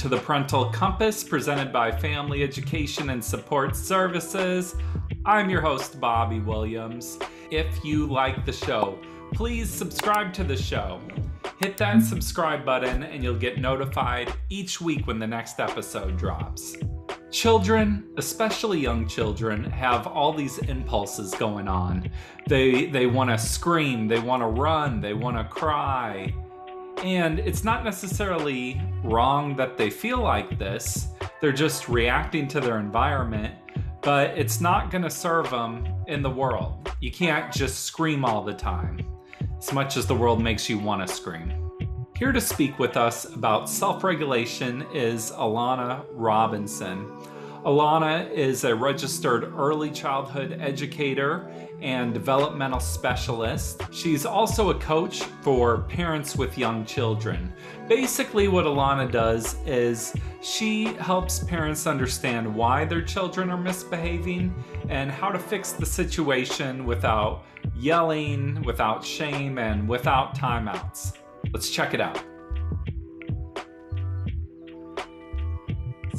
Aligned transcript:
To 0.00 0.08
the 0.08 0.16
Parental 0.16 0.64
Compass 0.70 1.22
presented 1.22 1.70
by 1.70 1.92
Family 1.92 2.42
Education 2.42 3.10
and 3.10 3.22
Support 3.22 3.76
Services. 3.76 4.74
I'm 5.26 5.50
your 5.50 5.60
host, 5.60 6.00
Bobby 6.00 6.40
Williams. 6.40 7.18
If 7.50 7.84
you 7.84 8.06
like 8.06 8.46
the 8.46 8.52
show, 8.52 8.98
please 9.34 9.68
subscribe 9.68 10.32
to 10.32 10.42
the 10.42 10.56
show. 10.56 11.02
Hit 11.58 11.76
that 11.76 12.02
subscribe 12.02 12.64
button 12.64 13.02
and 13.02 13.22
you'll 13.22 13.34
get 13.34 13.58
notified 13.58 14.32
each 14.48 14.80
week 14.80 15.06
when 15.06 15.18
the 15.18 15.26
next 15.26 15.60
episode 15.60 16.16
drops. 16.16 16.78
Children, 17.30 18.08
especially 18.16 18.80
young 18.80 19.06
children, 19.06 19.64
have 19.64 20.06
all 20.06 20.32
these 20.32 20.56
impulses 20.60 21.34
going 21.34 21.68
on. 21.68 22.10
They 22.48 22.86
they 22.86 23.04
want 23.04 23.28
to 23.28 23.36
scream, 23.36 24.08
they 24.08 24.18
want 24.18 24.42
to 24.42 24.46
run, 24.46 25.02
they 25.02 25.12
want 25.12 25.36
to 25.36 25.44
cry. 25.44 26.32
And 27.02 27.38
it's 27.38 27.64
not 27.64 27.82
necessarily 27.82 28.80
wrong 29.02 29.56
that 29.56 29.78
they 29.78 29.88
feel 29.88 30.20
like 30.20 30.58
this, 30.58 31.08
they're 31.40 31.50
just 31.50 31.88
reacting 31.88 32.46
to 32.48 32.60
their 32.60 32.78
environment, 32.78 33.54
but 34.02 34.36
it's 34.38 34.60
not 34.60 34.90
going 34.90 35.02
to 35.02 35.10
serve 35.10 35.48
them 35.48 35.88
in 36.08 36.22
the 36.22 36.28
world. 36.28 36.90
You 37.00 37.10
can't 37.10 37.50
just 37.52 37.84
scream 37.84 38.24
all 38.24 38.44
the 38.44 38.52
time, 38.52 39.00
as 39.58 39.72
much 39.72 39.96
as 39.96 40.06
the 40.06 40.14
world 40.14 40.42
makes 40.42 40.68
you 40.68 40.78
want 40.78 41.06
to 41.06 41.12
scream. 41.14 41.70
Here 42.16 42.32
to 42.32 42.40
speak 42.40 42.78
with 42.78 42.98
us 42.98 43.24
about 43.24 43.66
self 43.70 44.04
regulation 44.04 44.84
is 44.92 45.30
Allana 45.30 46.04
Robinson. 46.12 47.10
Allana 47.64 48.30
is 48.30 48.64
a 48.64 48.74
registered 48.74 49.52
early 49.54 49.90
childhood 49.90 50.56
educator 50.60 51.50
and 51.82 52.14
developmental 52.14 52.80
specialist. 52.80 53.82
She's 53.90 54.24
also 54.24 54.70
a 54.70 54.74
coach 54.78 55.24
for 55.42 55.82
parents 55.82 56.36
with 56.36 56.56
young 56.56 56.86
children. 56.86 57.52
Basically, 57.86 58.48
what 58.48 58.64
Allana 58.64 59.10
does 59.10 59.56
is 59.66 60.14
she 60.40 60.86
helps 60.94 61.40
parents 61.44 61.86
understand 61.86 62.54
why 62.54 62.86
their 62.86 63.02
children 63.02 63.50
are 63.50 63.58
misbehaving 63.58 64.54
and 64.88 65.10
how 65.10 65.28
to 65.28 65.38
fix 65.38 65.72
the 65.72 65.84
situation 65.84 66.86
without 66.86 67.44
yelling, 67.76 68.62
without 68.62 69.04
shame, 69.04 69.58
and 69.58 69.86
without 69.86 70.34
timeouts. 70.34 71.12
Let's 71.52 71.68
check 71.68 71.92
it 71.92 72.00
out. 72.00 72.24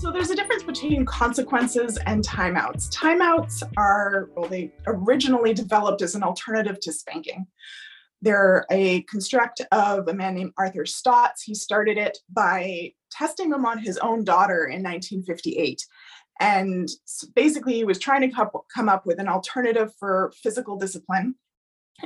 So 0.01 0.09
there's 0.09 0.31
a 0.31 0.35
difference 0.35 0.63
between 0.63 1.05
consequences 1.05 1.99
and 2.07 2.23
timeouts. 2.23 2.89
Timeouts 2.89 3.61
are, 3.77 4.31
well, 4.35 4.49
they 4.49 4.73
originally 4.87 5.53
developed 5.53 6.01
as 6.01 6.15
an 6.15 6.23
alternative 6.23 6.79
to 6.79 6.91
spanking. 6.91 7.45
They're 8.19 8.65
a 8.71 9.03
construct 9.03 9.61
of 9.71 10.07
a 10.07 10.13
man 10.15 10.33
named 10.33 10.53
Arthur 10.57 10.85
Staats. 10.85 11.43
He 11.45 11.53
started 11.53 11.99
it 11.99 12.17
by 12.33 12.93
testing 13.11 13.51
them 13.51 13.63
on 13.63 13.77
his 13.77 13.99
own 13.99 14.23
daughter 14.23 14.65
in 14.65 14.81
1958. 14.81 15.85
And 16.39 16.89
basically, 17.35 17.73
he 17.73 17.83
was 17.83 17.99
trying 17.99 18.27
to 18.27 18.49
come 18.73 18.89
up 18.89 19.05
with 19.05 19.19
an 19.19 19.27
alternative 19.27 19.93
for 19.99 20.33
physical 20.41 20.77
discipline. 20.77 21.35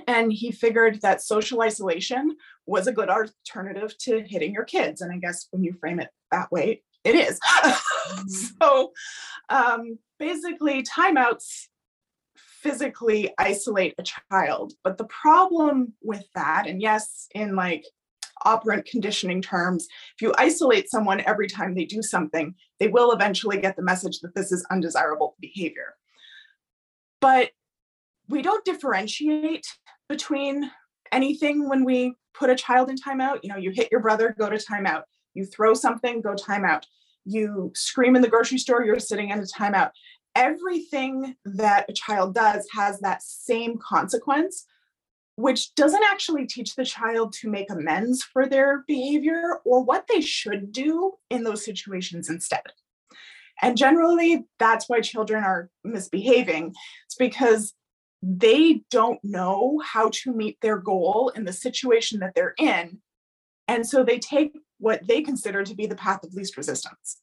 And 0.05 0.33
he 0.33 0.51
figured 0.51 0.99
that 1.01 1.21
social 1.21 1.61
isolation 1.61 2.35
was 2.65 2.87
a 2.87 2.91
good 2.91 3.09
alternative 3.09 3.97
to 3.99 4.21
hitting 4.27 4.53
your 4.53 4.65
kids. 4.65 4.99
And 4.99 5.13
I 5.13 5.17
guess 5.17 5.47
when 5.51 5.63
you 5.63 5.71
frame 5.79 6.01
it 6.01 6.09
that 6.31 6.51
way, 6.51 6.81
it 7.05 7.15
is. 7.15 7.39
Mm-hmm. 8.05 8.27
so 8.61 8.93
um, 9.49 9.97
basically, 10.19 10.83
timeouts 10.83 11.67
physically 12.35 13.33
isolate 13.39 13.95
a 13.97 14.03
child. 14.03 14.73
But 14.83 14.99
the 14.99 15.05
problem 15.05 15.93
with 16.03 16.23
that, 16.35 16.67
and 16.67 16.81
yes, 16.81 17.27
in 17.33 17.55
like 17.55 17.85
operant 18.43 18.85
conditioning 18.85 19.41
terms, 19.41 19.87
if 20.15 20.21
you 20.21 20.33
isolate 20.37 20.89
someone 20.89 21.21
every 21.21 21.47
time 21.47 21.73
they 21.73 21.85
do 21.85 22.01
something, 22.01 22.53
they 22.79 22.87
will 22.87 23.11
eventually 23.11 23.59
get 23.59 23.75
the 23.75 23.81
message 23.81 24.19
that 24.19 24.35
this 24.35 24.51
is 24.51 24.65
undesirable 24.71 25.35
behavior. 25.41 25.95
But 27.21 27.49
we 28.29 28.41
don't 28.41 28.65
differentiate 28.65 29.65
between 30.09 30.71
anything 31.11 31.69
when 31.69 31.83
we 31.83 32.15
put 32.33 32.49
a 32.49 32.55
child 32.55 32.89
in 32.89 32.95
timeout. 32.97 33.39
You 33.43 33.49
know, 33.49 33.57
you 33.57 33.71
hit 33.71 33.89
your 33.91 34.01
brother, 34.01 34.35
go 34.37 34.49
to 34.49 34.57
timeout. 34.57 35.03
You 35.35 35.45
throw 35.45 35.75
something, 35.75 36.21
go 36.21 36.33
timeout 36.33 36.85
you 37.25 37.71
scream 37.75 38.15
in 38.15 38.21
the 38.21 38.29
grocery 38.29 38.59
store, 38.59 38.85
you're 38.85 38.99
sitting 38.99 39.31
in 39.31 39.39
a 39.39 39.43
timeout. 39.43 39.91
Everything 40.35 41.35
that 41.45 41.89
a 41.89 41.93
child 41.93 42.35
does 42.35 42.67
has 42.71 42.99
that 42.99 43.23
same 43.23 43.77
consequence, 43.77 44.65
which 45.35 45.73
doesn't 45.75 46.03
actually 46.03 46.45
teach 46.45 46.75
the 46.75 46.85
child 46.85 47.33
to 47.33 47.49
make 47.49 47.69
amends 47.69 48.23
for 48.23 48.47
their 48.47 48.83
behavior 48.87 49.59
or 49.65 49.83
what 49.83 50.05
they 50.07 50.21
should 50.21 50.71
do 50.71 51.13
in 51.29 51.43
those 51.43 51.65
situations 51.65 52.29
instead. 52.29 52.61
And 53.61 53.77
generally, 53.77 54.45
that's 54.59 54.87
why 54.89 54.99
children 54.99 55.43
are 55.43 55.69
misbehaving. 55.83 56.73
It's 57.05 57.15
because 57.15 57.73
they 58.21 58.83
don't 58.91 59.19
know 59.23 59.81
how 59.85 60.09
to 60.11 60.33
meet 60.33 60.57
their 60.61 60.77
goal 60.77 61.31
in 61.35 61.45
the 61.45 61.53
situation 61.53 62.19
that 62.19 62.33
they're 62.35 62.55
in. 62.59 62.99
And 63.67 63.87
so 63.87 64.03
they 64.03 64.19
take 64.19 64.53
what 64.79 65.05
they 65.07 65.21
consider 65.21 65.63
to 65.63 65.75
be 65.75 65.85
the 65.85 65.95
path 65.95 66.23
of 66.23 66.33
least 66.33 66.57
resistance. 66.57 67.21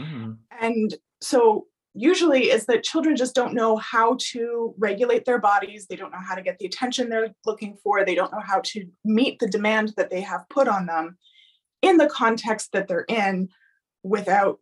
Mm-hmm. 0.00 0.32
And 0.60 0.94
so 1.20 1.66
usually 1.94 2.50
is 2.50 2.66
that 2.66 2.84
children 2.84 3.16
just 3.16 3.34
don't 3.34 3.54
know 3.54 3.76
how 3.76 4.16
to 4.18 4.74
regulate 4.78 5.24
their 5.24 5.38
bodies 5.38 5.86
they 5.86 5.96
don't 5.96 6.12
know 6.12 6.20
how 6.20 6.34
to 6.34 6.42
get 6.42 6.58
the 6.58 6.66
attention 6.66 7.08
they're 7.08 7.34
looking 7.44 7.76
for 7.82 8.04
they 8.04 8.14
don't 8.14 8.32
know 8.32 8.42
how 8.44 8.60
to 8.60 8.84
meet 9.04 9.38
the 9.38 9.48
demand 9.48 9.92
that 9.96 10.10
they 10.10 10.20
have 10.20 10.48
put 10.48 10.68
on 10.68 10.86
them 10.86 11.16
in 11.82 11.96
the 11.96 12.08
context 12.08 12.70
that 12.72 12.88
they're 12.88 13.06
in 13.08 13.48
without 14.02 14.58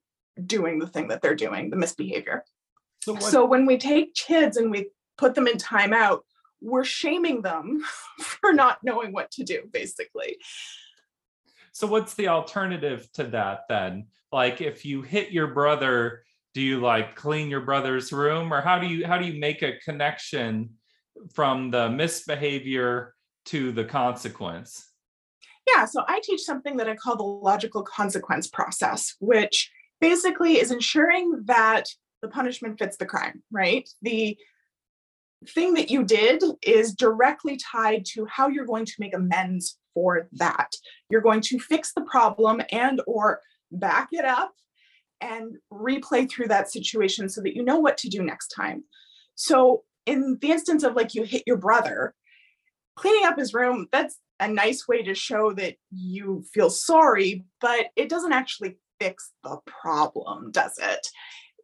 doing 0.46 0.78
the 0.78 0.86
thing 0.86 1.08
that 1.08 1.20
they're 1.20 1.34
doing 1.34 1.70
the 1.70 1.76
misbehavior 1.76 2.44
so, 3.02 3.16
so 3.18 3.44
when 3.44 3.66
we 3.66 3.76
take 3.76 4.14
kids 4.14 4.56
and 4.56 4.70
we 4.70 4.88
put 5.18 5.34
them 5.34 5.46
in 5.46 5.56
timeout 5.56 6.20
we're 6.62 6.84
shaming 6.84 7.42
them 7.42 7.82
for 8.20 8.52
not 8.52 8.78
knowing 8.82 9.12
what 9.12 9.30
to 9.30 9.44
do 9.44 9.62
basically 9.72 10.38
so 11.76 11.86
what's 11.86 12.14
the 12.14 12.28
alternative 12.28 13.06
to 13.12 13.24
that 13.24 13.64
then? 13.68 14.06
Like 14.32 14.62
if 14.62 14.86
you 14.86 15.02
hit 15.02 15.30
your 15.30 15.48
brother, 15.48 16.22
do 16.54 16.62
you 16.62 16.80
like 16.80 17.16
clean 17.16 17.50
your 17.50 17.60
brother's 17.60 18.14
room 18.14 18.50
or 18.50 18.62
how 18.62 18.78
do 18.78 18.86
you 18.86 19.06
how 19.06 19.18
do 19.18 19.26
you 19.26 19.38
make 19.38 19.60
a 19.60 19.76
connection 19.84 20.70
from 21.34 21.70
the 21.70 21.90
misbehavior 21.90 23.14
to 23.46 23.72
the 23.72 23.84
consequence? 23.84 24.88
Yeah, 25.66 25.84
so 25.84 26.02
I 26.08 26.22
teach 26.24 26.40
something 26.40 26.78
that 26.78 26.88
I 26.88 26.96
call 26.96 27.14
the 27.14 27.24
logical 27.24 27.82
consequence 27.82 28.46
process, 28.46 29.14
which 29.20 29.70
basically 30.00 30.58
is 30.58 30.70
ensuring 30.70 31.42
that 31.44 31.90
the 32.22 32.28
punishment 32.28 32.78
fits 32.78 32.96
the 32.96 33.04
crime, 33.04 33.42
right? 33.50 33.86
The 34.00 34.38
thing 35.50 35.74
that 35.74 35.90
you 35.90 36.04
did 36.04 36.42
is 36.62 36.94
directly 36.94 37.58
tied 37.58 38.06
to 38.14 38.24
how 38.24 38.48
you're 38.48 38.64
going 38.64 38.86
to 38.86 38.94
make 38.98 39.14
amends 39.14 39.76
for 39.96 40.28
that. 40.32 40.70
You're 41.08 41.22
going 41.22 41.40
to 41.40 41.58
fix 41.58 41.94
the 41.94 42.02
problem 42.02 42.60
and 42.70 43.00
or 43.06 43.40
back 43.72 44.08
it 44.12 44.26
up 44.26 44.52
and 45.22 45.56
replay 45.72 46.28
through 46.28 46.48
that 46.48 46.70
situation 46.70 47.30
so 47.30 47.40
that 47.40 47.56
you 47.56 47.64
know 47.64 47.78
what 47.78 47.96
to 47.96 48.10
do 48.10 48.22
next 48.22 48.48
time. 48.48 48.84
So 49.36 49.84
in 50.04 50.36
the 50.42 50.50
instance 50.50 50.82
of 50.82 50.94
like 50.94 51.14
you 51.14 51.22
hit 51.22 51.44
your 51.46 51.56
brother, 51.56 52.14
cleaning 52.94 53.24
up 53.24 53.38
his 53.38 53.54
room, 53.54 53.88
that's 53.90 54.18
a 54.38 54.48
nice 54.48 54.86
way 54.86 55.02
to 55.02 55.14
show 55.14 55.54
that 55.54 55.76
you 55.90 56.44
feel 56.52 56.68
sorry, 56.68 57.46
but 57.62 57.86
it 57.96 58.10
doesn't 58.10 58.34
actually 58.34 58.76
fix 59.00 59.32
the 59.42 59.56
problem, 59.66 60.50
does 60.50 60.78
it? 60.78 61.06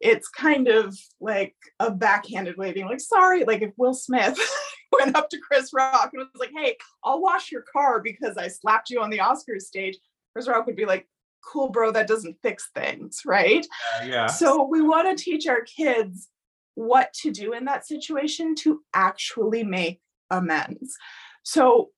It's 0.03 0.27
kind 0.27 0.67
of 0.67 0.97
like 1.21 1.55
a 1.79 1.89
backhanded 1.89 2.57
way 2.57 2.69
of 2.69 2.75
being 2.75 2.87
like, 2.87 2.99
sorry, 2.99 3.45
like 3.45 3.61
if 3.61 3.71
Will 3.77 3.93
Smith 3.93 4.37
went 4.99 5.15
up 5.15 5.29
to 5.29 5.39
Chris 5.39 5.71
Rock 5.73 6.11
and 6.13 6.19
was 6.19 6.27
like, 6.37 6.51
hey, 6.55 6.75
I'll 7.03 7.21
wash 7.21 7.51
your 7.51 7.63
car 7.71 8.01
because 8.01 8.37
I 8.37 8.49
slapped 8.49 8.89
you 8.89 9.01
on 9.01 9.09
the 9.09 9.19
Oscars 9.19 9.61
stage, 9.61 9.97
Chris 10.33 10.47
Rock 10.47 10.65
would 10.65 10.75
be 10.75 10.85
like, 10.85 11.07
cool, 11.43 11.69
bro, 11.69 11.91
that 11.91 12.07
doesn't 12.07 12.37
fix 12.41 12.69
things, 12.75 13.21
right? 13.25 13.65
Uh, 14.01 14.05
yeah. 14.05 14.27
So 14.27 14.67
we 14.67 14.81
want 14.81 15.17
to 15.17 15.23
teach 15.23 15.47
our 15.47 15.61
kids 15.61 16.29
what 16.75 17.13
to 17.21 17.31
do 17.31 17.53
in 17.53 17.65
that 17.65 17.87
situation 17.87 18.55
to 18.55 18.81
actually 18.93 19.63
make 19.63 20.01
amends. 20.29 20.95
So, 21.43 21.89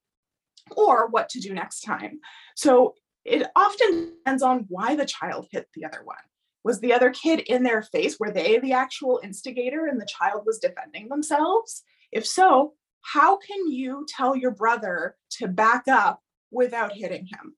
or 0.76 1.08
what 1.08 1.30
to 1.30 1.40
do 1.40 1.54
next 1.54 1.82
time. 1.82 2.20
So 2.56 2.96
it 3.24 3.48
often 3.56 4.14
depends 4.18 4.44
on 4.44 4.66
why 4.70 4.96
the 4.96 5.06
child 5.06 5.48
hit 5.52 5.68
the 5.74 5.86
other 5.86 6.02
one. 6.04 6.18
Was 6.66 6.80
the 6.80 6.94
other 6.94 7.12
kid 7.12 7.42
in 7.42 7.62
their 7.62 7.84
face? 7.84 8.20
Were 8.20 8.32
they 8.32 8.58
the 8.58 8.74
actual 8.74 9.22
instigator 9.24 9.86
and 9.86 10.02
the 10.02 10.08
child 10.08 10.44
was 10.48 10.58
defending 10.58 11.08
themselves? 11.08 11.84
If 12.12 12.26
so, 12.26 12.74
how 13.02 13.38
can 13.38 13.72
you 13.72 14.06
tell 14.10 14.36
your 14.36 14.50
brother 14.50 15.16
to 15.34 15.48
back 15.48 15.88
up 15.88 16.22
without 16.50 16.92
hitting 16.92 17.28
him? 17.28 17.56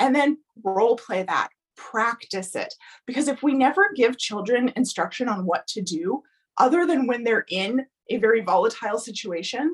And 0.00 0.16
then 0.16 0.38
role 0.64 0.96
play 0.96 1.22
that, 1.22 1.50
practice 1.76 2.56
it. 2.56 2.74
Because 3.06 3.28
if 3.28 3.40
we 3.44 3.54
never 3.54 3.92
give 3.94 4.18
children 4.18 4.72
instruction 4.74 5.28
on 5.28 5.46
what 5.46 5.68
to 5.68 5.80
do, 5.80 6.24
other 6.58 6.86
than 6.86 7.06
when 7.06 7.22
they're 7.22 7.46
in 7.48 7.86
a 8.10 8.16
very 8.16 8.40
volatile 8.40 8.98
situation, 8.98 9.72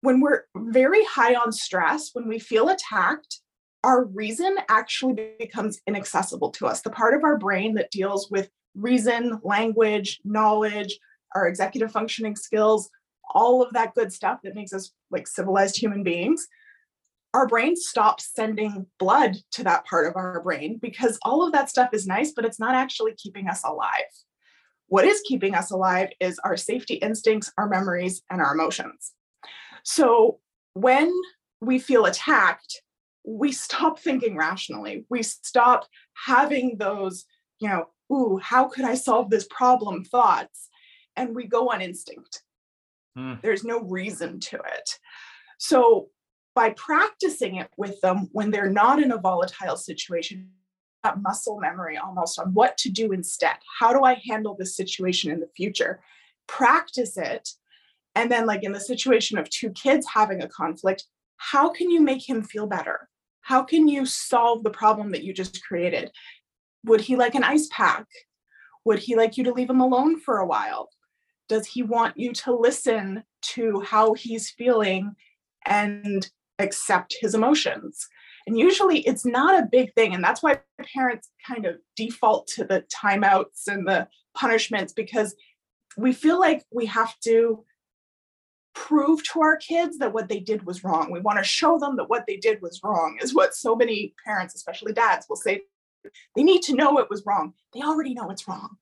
when 0.00 0.20
we're 0.20 0.42
very 0.56 1.04
high 1.04 1.34
on 1.34 1.52
stress, 1.52 2.10
when 2.14 2.26
we 2.26 2.40
feel 2.40 2.68
attacked, 2.68 3.39
our 3.82 4.04
reason 4.04 4.56
actually 4.68 5.34
becomes 5.38 5.80
inaccessible 5.86 6.50
to 6.50 6.66
us. 6.66 6.82
The 6.82 6.90
part 6.90 7.14
of 7.14 7.24
our 7.24 7.38
brain 7.38 7.74
that 7.74 7.90
deals 7.90 8.30
with 8.30 8.50
reason, 8.74 9.40
language, 9.42 10.20
knowledge, 10.24 10.98
our 11.34 11.46
executive 11.48 11.90
functioning 11.90 12.36
skills, 12.36 12.90
all 13.34 13.62
of 13.62 13.72
that 13.72 13.94
good 13.94 14.12
stuff 14.12 14.40
that 14.42 14.54
makes 14.54 14.72
us 14.72 14.92
like 15.10 15.26
civilized 15.26 15.76
human 15.76 16.02
beings, 16.02 16.46
our 17.32 17.46
brain 17.46 17.76
stops 17.76 18.30
sending 18.34 18.86
blood 18.98 19.36
to 19.52 19.64
that 19.64 19.86
part 19.86 20.06
of 20.06 20.16
our 20.16 20.42
brain 20.42 20.78
because 20.82 21.18
all 21.22 21.46
of 21.46 21.52
that 21.52 21.70
stuff 21.70 21.90
is 21.92 22.06
nice, 22.06 22.32
but 22.32 22.44
it's 22.44 22.58
not 22.58 22.74
actually 22.74 23.14
keeping 23.16 23.48
us 23.48 23.62
alive. 23.64 24.10
What 24.88 25.04
is 25.04 25.22
keeping 25.26 25.54
us 25.54 25.70
alive 25.70 26.08
is 26.18 26.40
our 26.40 26.56
safety 26.56 26.94
instincts, 26.94 27.52
our 27.56 27.68
memories, 27.68 28.22
and 28.28 28.40
our 28.40 28.52
emotions. 28.52 29.12
So 29.84 30.40
when 30.74 31.12
we 31.60 31.78
feel 31.78 32.06
attacked, 32.06 32.82
we 33.24 33.52
stop 33.52 33.98
thinking 33.98 34.36
rationally. 34.36 35.04
We 35.08 35.22
stop 35.22 35.86
having 36.26 36.76
those, 36.78 37.24
you 37.60 37.68
know, 37.68 37.86
ooh, 38.12 38.38
how 38.42 38.68
could 38.68 38.84
I 38.84 38.94
solve 38.94 39.30
this 39.30 39.46
problem 39.50 40.04
thoughts? 40.04 40.68
And 41.16 41.34
we 41.34 41.46
go 41.46 41.70
on 41.70 41.80
instinct. 41.80 42.42
Hmm. 43.16 43.34
There's 43.42 43.64
no 43.64 43.80
reason 43.80 44.40
to 44.40 44.56
it. 44.56 44.98
So 45.58 46.08
by 46.54 46.70
practicing 46.70 47.56
it 47.56 47.68
with 47.76 48.00
them 48.00 48.28
when 48.32 48.50
they're 48.50 48.70
not 48.70 49.02
in 49.02 49.12
a 49.12 49.18
volatile 49.18 49.76
situation, 49.76 50.50
that 51.04 51.22
muscle 51.22 51.58
memory 51.60 51.96
almost 51.96 52.38
on 52.38 52.52
what 52.52 52.76
to 52.78 52.90
do 52.90 53.12
instead. 53.12 53.56
How 53.78 53.92
do 53.92 54.04
I 54.04 54.20
handle 54.28 54.54
this 54.58 54.76
situation 54.76 55.30
in 55.30 55.40
the 55.40 55.48
future? 55.56 56.00
Practice 56.46 57.16
it. 57.16 57.48
And 58.14 58.30
then, 58.30 58.44
like 58.44 58.64
in 58.64 58.72
the 58.72 58.80
situation 58.80 59.38
of 59.38 59.48
two 59.48 59.70
kids 59.70 60.06
having 60.12 60.42
a 60.42 60.48
conflict, 60.48 61.04
how 61.40 61.70
can 61.70 61.90
you 61.90 62.02
make 62.02 62.28
him 62.28 62.42
feel 62.42 62.66
better? 62.66 63.08
How 63.40 63.62
can 63.62 63.88
you 63.88 64.04
solve 64.04 64.62
the 64.62 64.70
problem 64.70 65.10
that 65.12 65.24
you 65.24 65.32
just 65.32 65.64
created? 65.64 66.10
Would 66.84 67.00
he 67.00 67.16
like 67.16 67.34
an 67.34 67.44
ice 67.44 67.66
pack? 67.72 68.04
Would 68.84 68.98
he 68.98 69.16
like 69.16 69.38
you 69.38 69.44
to 69.44 69.52
leave 69.52 69.70
him 69.70 69.80
alone 69.80 70.20
for 70.20 70.36
a 70.36 70.46
while? 70.46 70.90
Does 71.48 71.66
he 71.66 71.82
want 71.82 72.18
you 72.18 72.34
to 72.34 72.54
listen 72.54 73.24
to 73.54 73.80
how 73.80 74.12
he's 74.12 74.50
feeling 74.50 75.14
and 75.66 76.28
accept 76.58 77.16
his 77.18 77.34
emotions? 77.34 78.06
And 78.46 78.58
usually 78.58 79.00
it's 79.00 79.24
not 79.24 79.58
a 79.58 79.68
big 79.70 79.94
thing. 79.94 80.14
And 80.14 80.22
that's 80.22 80.42
why 80.42 80.60
parents 80.94 81.30
kind 81.46 81.64
of 81.64 81.76
default 81.96 82.48
to 82.48 82.64
the 82.64 82.84
timeouts 82.94 83.66
and 83.66 83.88
the 83.88 84.08
punishments 84.34 84.92
because 84.92 85.34
we 85.96 86.12
feel 86.12 86.38
like 86.38 86.64
we 86.70 86.84
have 86.84 87.18
to 87.20 87.64
prove 88.80 89.22
to 89.22 89.42
our 89.42 89.58
kids 89.58 89.98
that 89.98 90.14
what 90.14 90.28
they 90.28 90.40
did 90.40 90.64
was 90.64 90.82
wrong. 90.82 91.10
We 91.10 91.20
want 91.20 91.38
to 91.38 91.44
show 91.44 91.78
them 91.78 91.96
that 91.96 92.08
what 92.08 92.24
they 92.26 92.38
did 92.38 92.62
was 92.62 92.80
wrong, 92.82 93.18
is 93.20 93.34
what 93.34 93.54
so 93.54 93.76
many 93.76 94.14
parents, 94.24 94.54
especially 94.54 94.94
dads, 94.94 95.26
will 95.28 95.36
say. 95.36 95.62
They 96.34 96.42
need 96.42 96.62
to 96.62 96.74
know 96.74 96.98
it 96.98 97.10
was 97.10 97.24
wrong. 97.26 97.52
They 97.74 97.82
already 97.82 98.14
know 98.14 98.30
it's 98.30 98.48
wrong. 98.48 98.78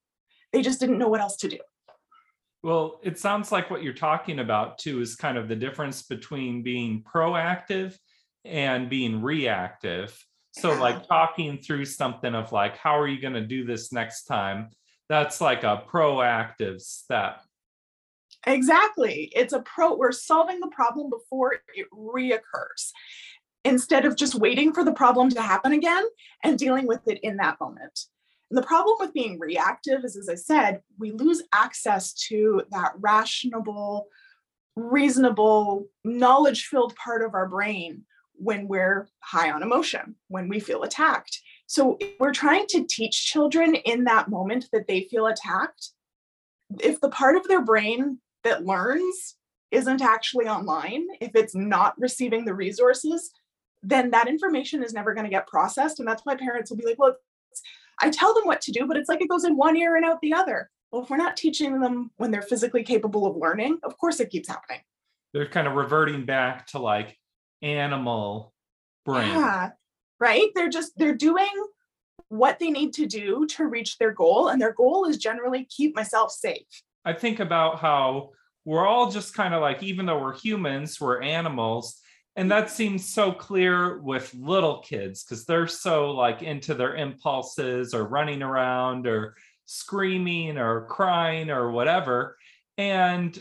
They 0.52 0.62
just 0.62 0.78
didn't 0.78 0.98
know 0.98 1.08
what 1.08 1.20
else 1.20 1.36
to 1.38 1.48
do. 1.48 1.58
Well, 2.62 3.00
it 3.02 3.18
sounds 3.18 3.50
like 3.50 3.70
what 3.70 3.82
you're 3.82 3.92
talking 3.92 4.38
about 4.38 4.78
too 4.78 5.00
is 5.00 5.16
kind 5.16 5.36
of 5.36 5.48
the 5.48 5.56
difference 5.56 6.02
between 6.02 6.62
being 6.62 7.02
proactive 7.02 7.96
and 8.44 8.88
being 8.88 9.20
reactive. 9.20 10.16
So, 10.52 10.74
like 10.74 11.08
talking 11.08 11.58
through 11.58 11.86
something 11.86 12.34
of 12.36 12.52
like, 12.52 12.76
how 12.76 12.98
are 12.98 13.08
you 13.08 13.20
going 13.20 13.34
to 13.34 13.46
do 13.46 13.64
this 13.64 13.92
next 13.92 14.24
time? 14.24 14.70
That's 15.08 15.40
like 15.40 15.64
a 15.64 15.82
proactive 15.88 16.80
step. 16.80 17.42
Exactly. 18.46 19.32
It's 19.34 19.52
a 19.52 19.60
pro, 19.60 19.94
we're 19.96 20.12
solving 20.12 20.60
the 20.60 20.68
problem 20.68 21.10
before 21.10 21.54
it 21.74 21.86
reoccurs 21.92 22.92
instead 23.64 24.04
of 24.04 24.16
just 24.16 24.34
waiting 24.34 24.72
for 24.72 24.84
the 24.84 24.92
problem 24.92 25.28
to 25.30 25.42
happen 25.42 25.72
again 25.72 26.04
and 26.44 26.58
dealing 26.58 26.86
with 26.86 27.06
it 27.06 27.18
in 27.22 27.36
that 27.36 27.60
moment. 27.60 27.98
And 28.50 28.56
the 28.56 28.66
problem 28.66 28.96
with 29.00 29.12
being 29.12 29.38
reactive 29.38 30.04
is, 30.04 30.16
as 30.16 30.28
I 30.28 30.36
said, 30.36 30.80
we 30.98 31.10
lose 31.12 31.42
access 31.52 32.14
to 32.28 32.62
that 32.70 32.92
rational, 32.98 34.06
reasonable, 34.76 35.86
knowledge 36.04 36.66
filled 36.66 36.94
part 36.96 37.22
of 37.22 37.34
our 37.34 37.48
brain 37.48 38.04
when 38.34 38.68
we're 38.68 39.08
high 39.20 39.50
on 39.50 39.62
emotion, 39.62 40.14
when 40.28 40.48
we 40.48 40.60
feel 40.60 40.84
attacked. 40.84 41.40
So 41.66 41.98
we're 42.18 42.32
trying 42.32 42.66
to 42.68 42.86
teach 42.88 43.26
children 43.26 43.74
in 43.74 44.04
that 44.04 44.30
moment 44.30 44.66
that 44.72 44.86
they 44.86 45.08
feel 45.10 45.26
attacked. 45.26 45.90
If 46.80 47.00
the 47.00 47.10
part 47.10 47.36
of 47.36 47.46
their 47.48 47.62
brain 47.62 48.20
that 48.44 48.64
learns 48.64 49.36
isn't 49.70 50.00
actually 50.00 50.46
online, 50.46 51.06
if 51.20 51.32
it's 51.34 51.54
not 51.54 51.94
receiving 51.98 52.44
the 52.44 52.54
resources, 52.54 53.32
then 53.82 54.10
that 54.10 54.28
information 54.28 54.82
is 54.82 54.92
never 54.92 55.14
going 55.14 55.24
to 55.24 55.30
get 55.30 55.46
processed. 55.46 55.98
And 55.98 56.08
that's 56.08 56.22
why 56.24 56.36
parents 56.36 56.70
will 56.70 56.78
be 56.78 56.86
like, 56.86 56.98
well, 56.98 57.16
I 58.00 58.10
tell 58.10 58.34
them 58.34 58.44
what 58.44 58.60
to 58.62 58.72
do, 58.72 58.86
but 58.86 58.96
it's 58.96 59.08
like 59.08 59.20
it 59.20 59.28
goes 59.28 59.44
in 59.44 59.56
one 59.56 59.76
ear 59.76 59.96
and 59.96 60.04
out 60.04 60.20
the 60.20 60.32
other. 60.32 60.70
Well, 60.90 61.02
if 61.02 61.10
we're 61.10 61.16
not 61.16 61.36
teaching 61.36 61.80
them 61.80 62.10
when 62.16 62.30
they're 62.30 62.42
physically 62.42 62.82
capable 62.82 63.26
of 63.26 63.36
learning, 63.36 63.78
of 63.82 63.98
course 63.98 64.20
it 64.20 64.30
keeps 64.30 64.48
happening. 64.48 64.80
They're 65.34 65.48
kind 65.48 65.66
of 65.68 65.74
reverting 65.74 66.24
back 66.24 66.66
to 66.68 66.78
like 66.78 67.18
animal 67.60 68.54
brain. 69.04 69.28
Yeah, 69.28 69.70
right. 70.18 70.48
They're 70.54 70.70
just, 70.70 70.92
they're 70.96 71.14
doing 71.14 71.50
what 72.28 72.58
they 72.58 72.70
need 72.70 72.94
to 72.94 73.06
do 73.06 73.46
to 73.46 73.66
reach 73.66 73.98
their 73.98 74.12
goal. 74.12 74.48
And 74.48 74.60
their 74.60 74.72
goal 74.72 75.04
is 75.04 75.18
generally 75.18 75.66
keep 75.68 75.94
myself 75.94 76.32
safe. 76.32 76.66
I 77.08 77.14
think 77.14 77.40
about 77.40 77.78
how 77.78 78.32
we're 78.66 78.86
all 78.86 79.10
just 79.10 79.32
kind 79.32 79.54
of 79.54 79.62
like, 79.62 79.82
even 79.82 80.04
though 80.04 80.20
we're 80.20 80.36
humans, 80.36 81.00
we're 81.00 81.22
animals. 81.22 82.02
And 82.36 82.50
that 82.50 82.70
seems 82.70 83.08
so 83.08 83.32
clear 83.32 83.98
with 84.02 84.34
little 84.34 84.80
kids 84.80 85.24
because 85.24 85.46
they're 85.46 85.68
so 85.68 86.10
like 86.10 86.42
into 86.42 86.74
their 86.74 86.96
impulses 86.96 87.94
or 87.94 88.06
running 88.06 88.42
around 88.42 89.06
or 89.06 89.36
screaming 89.64 90.58
or 90.58 90.84
crying 90.84 91.48
or 91.48 91.70
whatever. 91.70 92.36
And 92.76 93.36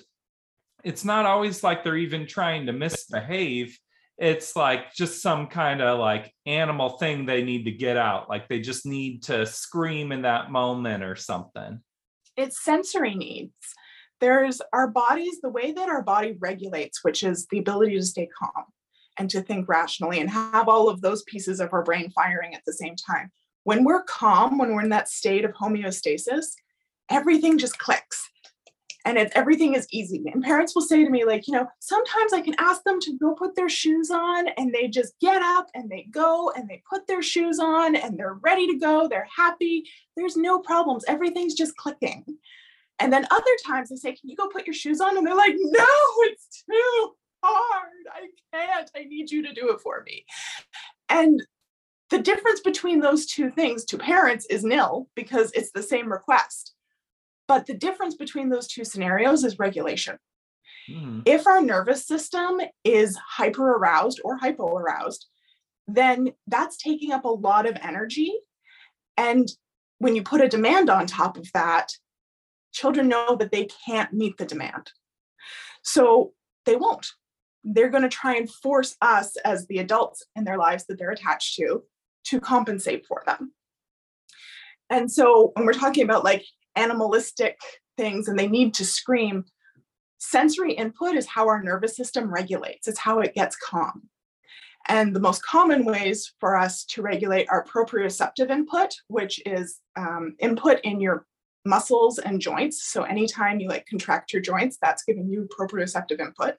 it's 0.86 1.04
not 1.04 1.26
always 1.26 1.62
like 1.62 1.84
they're 1.84 1.98
even 1.98 2.26
trying 2.26 2.68
to 2.68 2.72
misbehave. 2.72 3.78
It's 4.18 4.56
like 4.56 4.94
just 4.94 5.22
some 5.22 5.48
kind 5.48 5.82
of 5.82 6.00
like 6.00 6.34
animal 6.46 6.92
thing 7.00 7.26
they 7.26 7.44
need 7.44 7.66
to 7.66 7.72
get 7.72 7.98
out. 7.98 8.30
Like 8.30 8.48
they 8.48 8.62
just 8.62 8.86
need 8.86 9.24
to 9.24 9.46
scream 9.46 10.14
in 10.14 10.22
that 10.22 10.54
moment 10.54 11.04
or 11.04 11.18
something 11.18 11.82
it's 12.38 12.64
sensory 12.64 13.16
needs. 13.16 13.52
There's 14.20 14.62
our 14.74 14.88
bodies, 14.88 15.42
the 15.42 15.50
way 15.50 15.72
that 15.72 15.90
our 15.90 16.04
body 16.04 16.36
regulates, 16.40 17.04
which 17.04 17.24
is 17.24 17.48
the 17.48 17.60
ability 17.60 17.96
to 17.98 18.04
stay 18.04 18.30
calm 18.38 18.66
and 19.18 19.30
to 19.30 19.42
think 19.42 19.68
rationally 19.68 20.20
and 20.20 20.30
have 20.30 20.68
all 20.68 20.90
of 20.90 21.02
those 21.02 21.24
pieces 21.24 21.60
of 21.60 21.74
our 21.74 21.84
brain 21.84 22.10
firing 22.12 22.56
at 22.56 22.62
the 22.66 22.74
same 22.74 22.96
time. 22.96 23.32
When 23.64 23.84
we're 23.84 24.04
calm, 24.04 24.58
when 24.58 24.74
we're 24.74 24.84
in 24.84 24.90
that 24.90 25.10
state 25.10 25.44
of 25.44 25.52
homeostasis, 25.52 26.46
everything 27.10 27.58
just 27.58 27.78
clicks 27.78 28.30
and 29.16 29.32
everything 29.36 29.74
is 29.74 29.88
easy. 29.90 30.24
And 30.34 30.44
parents 30.44 30.76
will 30.76 30.82
say 30.82 31.04
to 31.04 31.10
me, 31.10 31.24
like, 31.24 31.48
you 31.48 31.54
know, 31.54 31.68
sometimes 31.80 32.34
I 32.34 32.42
can 32.42 32.56
ask 32.58 32.84
them 32.84 33.00
to 33.00 33.18
go 33.18 33.34
put 33.34 33.56
their 33.56 33.70
shoes 33.70 34.12
on 34.12 34.50
and 34.58 34.74
they 34.74 34.90
just 34.90 35.18
get 35.22 35.42
up 35.42 35.68
and 35.74 35.90
they 35.90 36.08
go 36.12 36.52
and 36.56 36.68
they 36.68 36.84
put 36.90 37.08
their 37.08 37.22
shoes 37.22 37.58
on 37.60 37.96
and 37.96 38.18
they're 38.18 38.40
ready 38.42 38.68
to 38.68 38.78
go. 38.78 39.08
They're 39.08 39.28
happy. 39.34 39.86
There's 40.18 40.36
no 40.36 40.60
problems. 40.60 41.06
Everything's 41.08 41.54
just 41.54 41.78
clicking. 41.78 42.26
And 43.00 43.14
then 43.14 43.28
other 43.32 43.46
times 43.66 43.90
they 43.90 43.96
say, 43.96 44.14
Can 44.14 44.30
you 44.30 44.36
go 44.36 44.50
put 44.50 44.66
your 44.66 44.74
shoes 44.74 45.00
on? 45.00 45.18
And 45.18 45.26
they're 45.26 45.36
like, 45.36 45.56
No, 45.58 45.86
it's 46.22 46.64
too 46.70 47.12
hard. 47.44 47.92
I 48.12 48.28
can't. 48.54 48.92
I 48.96 49.04
need 49.06 49.32
you 49.32 49.42
to 49.44 49.54
do 49.54 49.70
it 49.70 49.80
for 49.80 50.04
me. 50.06 50.26
And 51.10 51.42
the 52.10 52.20
difference 52.20 52.62
between 52.62 53.00
those 53.00 53.26
two 53.26 53.52
things 53.52 53.86
to 53.86 53.98
parents 53.98 54.46
is 54.50 54.64
nil 54.64 55.08
because 55.16 55.52
it's 55.54 55.72
the 55.72 55.84
same 55.84 56.12
request. 56.12 56.74
But 57.48 57.66
the 57.66 57.74
difference 57.74 58.16
between 58.16 58.50
those 58.50 58.68
two 58.68 58.84
scenarios 58.84 59.44
is 59.44 59.60
regulation. 59.60 60.18
Mm-hmm. 60.90 61.22
If 61.26 61.48
our 61.48 61.62
nervous 61.62 62.06
system 62.06 62.60
is 62.84 63.18
hyper 63.18 63.74
aroused 63.74 64.22
or 64.24 64.38
hypo 64.38 64.76
aroused, 64.76 65.28
then 65.88 66.34
that's 66.48 66.78
taking 66.78 67.12
up 67.12 67.26
a 67.26 67.30
lot 67.30 67.66
of 67.66 67.78
energy. 67.82 68.34
And 69.16 69.48
when 70.00 70.16
you 70.16 70.24
put 70.24 70.42
a 70.42 70.50
demand 70.50 70.90
on 70.90 71.08
top 71.08 71.38
of 71.38 71.50
that, 71.54 71.92
children 72.74 73.08
know 73.08 73.36
that 73.38 73.52
they 73.52 73.68
can't 73.86 74.14
meet 74.14 74.38
the 74.38 74.46
demand. 74.46 74.92
So 75.84 76.34
they 76.66 76.76
won't. 76.76 77.08
They're 77.64 77.90
going 77.90 78.04
to 78.04 78.10
try 78.10 78.36
and 78.36 78.52
force 78.52 78.96
us 79.02 79.36
as 79.38 79.68
the 79.68 79.80
adults 79.80 80.24
in 80.36 80.44
their 80.44 80.58
lives 80.58 80.86
that 80.86 81.00
they're 81.00 81.12
attached 81.12 81.56
to 81.56 81.84
to 82.26 82.40
compensate 82.40 83.06
for 83.06 83.24
them. 83.26 83.54
And 84.90 85.12
so 85.12 85.52
when 85.56 85.66
we're 85.66 85.74
talking 85.74 86.04
about 86.04 86.24
like 86.24 86.46
animalistic 86.78 87.60
things 87.98 88.28
and 88.28 88.38
they 88.38 88.48
need 88.48 88.74
to 88.76 88.86
scream, 88.86 89.46
sensory 90.20 90.74
input 90.74 91.16
is 91.16 91.28
how 91.28 91.48
our 91.48 91.62
nervous 91.62 91.96
system 91.96 92.32
regulates, 92.32 92.88
it's 92.88 93.00
how 93.00 93.20
it 93.20 93.34
gets 93.34 93.56
calm. 93.56 94.10
And 94.88 95.14
the 95.14 95.20
most 95.20 95.44
common 95.44 95.84
ways 95.84 96.34
for 96.40 96.56
us 96.56 96.86
to 96.86 97.02
regulate 97.02 97.48
are 97.50 97.66
proprioceptive 97.66 98.50
input, 98.50 98.94
which 99.10 99.42
is 99.46 99.80
um, 99.98 100.36
input 100.40 100.80
in 100.84 101.02
your 101.02 101.26
muscles 101.66 102.20
and 102.20 102.40
joints. 102.40 102.86
So 102.86 103.04
anytime 103.04 103.60
you 103.60 103.68
like 103.68 103.86
contract 103.86 104.32
your 104.32 104.42
joints, 104.42 104.78
that's 104.82 105.04
giving 105.04 105.30
you 105.30 105.50
proprioceptive 105.60 106.22
input. 106.22 106.56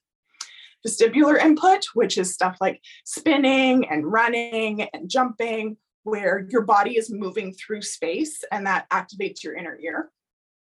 Vestibular 0.87 1.40
input, 1.40 1.87
which 1.94 2.18
is 2.18 2.32
stuff 2.32 2.58
like 2.60 2.80
spinning 3.04 3.88
and 3.88 4.06
running 4.06 4.82
and 4.82 5.08
jumping, 5.08 5.78
where 6.05 6.47
your 6.50 6.62
body 6.62 6.97
is 6.97 7.11
moving 7.11 7.52
through 7.52 7.83
space 7.83 8.43
and 8.50 8.67
that 8.67 8.88
activates 8.90 9.43
your 9.43 9.57
inner 9.57 9.78
ear. 9.81 10.11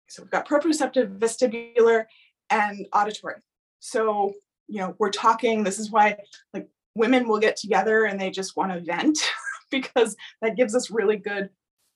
So 0.09 0.23
we've 0.23 0.31
got 0.31 0.49
proprioceptive, 0.49 1.19
vestibular, 1.19 2.05
and 2.51 2.87
auditory. 2.93 3.37
So, 3.81 4.33
you 4.69 4.79
know, 4.79 4.95
we're 4.99 5.11
talking, 5.11 5.65
this 5.65 5.79
is 5.79 5.91
why 5.91 6.17
like 6.53 6.69
women 6.95 7.27
will 7.29 7.39
get 7.39 7.57
together 7.57 8.05
and 8.05 8.21
they 8.21 8.31
just 8.31 8.57
want 8.57 8.73
to 8.73 8.81
vent 8.81 9.19
because 9.71 10.17
that 10.41 10.57
gives 10.57 10.75
us 10.75 10.91
really 10.91 11.17
good 11.17 11.51